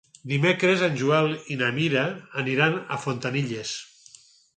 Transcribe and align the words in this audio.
Dimecres 0.29 0.79
en 0.85 0.95
Joel 1.01 1.27
i 1.55 1.57
na 1.59 1.69
Mira 1.75 2.05
aniran 2.45 2.79
a 2.95 2.99
Fontanilles. 3.05 3.75